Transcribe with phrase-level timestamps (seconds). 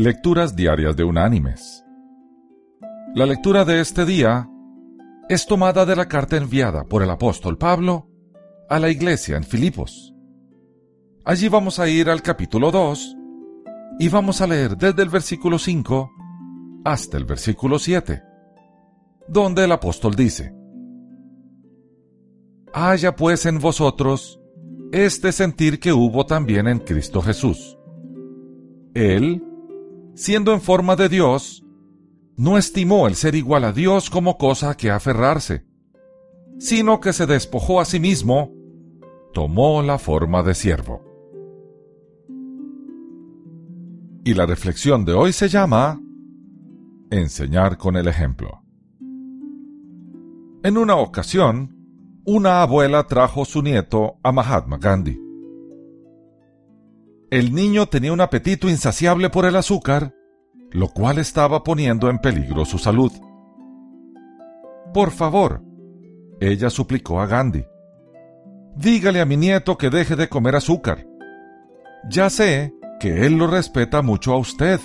[0.00, 1.84] Lecturas Diarias de Unánimes.
[3.16, 4.48] La lectura de este día
[5.28, 8.08] es tomada de la carta enviada por el apóstol Pablo
[8.68, 10.14] a la iglesia en Filipos.
[11.24, 13.16] Allí vamos a ir al capítulo 2
[13.98, 16.12] y vamos a leer desde el versículo 5
[16.84, 18.22] hasta el versículo 7,
[19.26, 20.54] donde el apóstol dice,
[22.72, 24.40] Haya pues en vosotros
[24.92, 27.76] este sentir que hubo también en Cristo Jesús.
[28.94, 29.42] Él,
[30.18, 31.64] siendo en forma de Dios,
[32.36, 35.64] no estimó el ser igual a Dios como cosa que aferrarse,
[36.58, 38.52] sino que se despojó a sí mismo,
[39.32, 41.04] tomó la forma de siervo.
[44.24, 46.00] Y la reflexión de hoy se llama
[47.10, 48.64] Enseñar con el ejemplo.
[50.64, 51.76] En una ocasión,
[52.26, 55.27] una abuela trajo su nieto a Mahatma Gandhi.
[57.30, 60.14] El niño tenía un apetito insaciable por el azúcar,
[60.70, 63.12] lo cual estaba poniendo en peligro su salud.
[64.94, 65.62] Por favor,
[66.40, 67.66] ella suplicó a Gandhi,
[68.76, 71.06] dígale a mi nieto que deje de comer azúcar.
[72.08, 74.80] Ya sé que él lo respeta mucho a usted.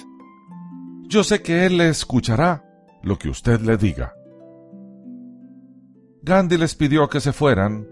[1.08, 2.66] Yo sé que él le escuchará
[3.04, 4.16] lo que usted le diga.
[6.24, 7.88] Gandhi les pidió que se fueran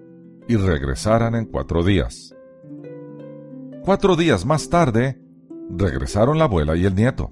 [0.49, 2.35] y regresaran en cuatro días.
[3.83, 5.19] Cuatro días más tarde,
[5.75, 7.31] regresaron la abuela y el nieto.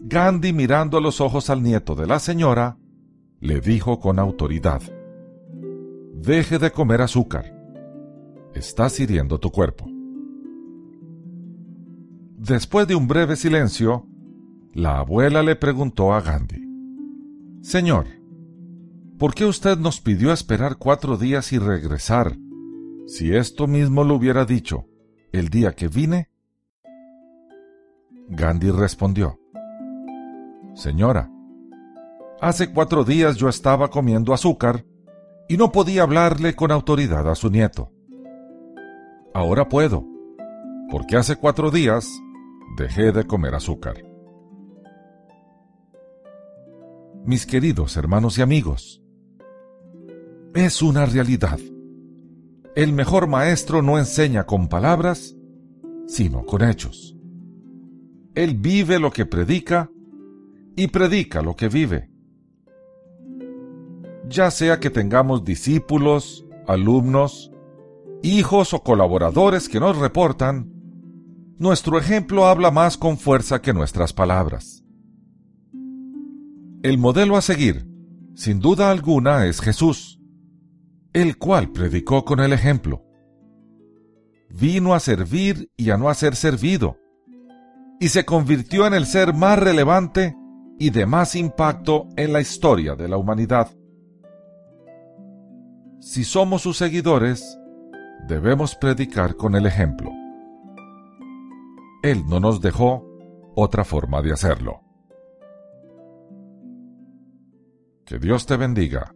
[0.00, 2.78] Gandhi, mirando a los ojos al nieto de la señora,
[3.38, 4.82] le dijo con autoridad,
[6.14, 7.44] Deje de comer azúcar.
[8.54, 9.86] Estás hiriendo tu cuerpo.
[12.36, 14.04] Después de un breve silencio,
[14.72, 16.64] la abuela le preguntó a Gandhi,
[17.62, 18.06] Señor,
[19.16, 22.36] ¿por qué usted nos pidió esperar cuatro días y regresar
[23.08, 24.84] si esto mismo lo hubiera dicho
[25.32, 26.28] el día que vine?
[28.28, 29.40] Gandhi respondió,
[30.74, 31.30] Señora,
[32.38, 34.84] hace cuatro días yo estaba comiendo azúcar
[35.48, 37.90] y no podía hablarle con autoridad a su nieto.
[39.32, 40.04] Ahora puedo,
[40.90, 42.06] porque hace cuatro días
[42.76, 43.96] dejé de comer azúcar.
[47.24, 49.02] Mis queridos hermanos y amigos,
[50.54, 51.58] es una realidad
[52.78, 55.34] el mejor maestro no enseña con palabras,
[56.06, 57.16] sino con hechos.
[58.36, 59.90] Él vive lo que predica
[60.76, 62.08] y predica lo que vive.
[64.28, 67.50] Ya sea que tengamos discípulos, alumnos,
[68.22, 70.70] hijos o colaboradores que nos reportan,
[71.58, 74.84] nuestro ejemplo habla más con fuerza que nuestras palabras.
[76.84, 77.88] El modelo a seguir,
[78.36, 80.17] sin duda alguna, es Jesús
[81.12, 83.02] el cual predicó con el ejemplo.
[84.50, 86.96] Vino a servir y a no a ser servido,
[88.00, 90.36] y se convirtió en el ser más relevante
[90.78, 93.70] y de más impacto en la historia de la humanidad.
[96.00, 97.58] Si somos sus seguidores,
[98.28, 100.10] debemos predicar con el ejemplo.
[102.02, 103.04] Él no nos dejó
[103.56, 104.80] otra forma de hacerlo.
[108.04, 109.12] Que Dios te bendiga